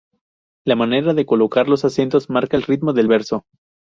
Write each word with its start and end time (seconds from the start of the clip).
La 0.65 0.75
manera 0.75 1.13
de 1.13 1.27
colocar 1.27 1.69
los 1.69 1.85
acentos 1.85 2.27
marca 2.27 2.57
el 2.57 2.63
ritmo 2.63 2.91
del 2.91 3.07
verso. 3.07 3.45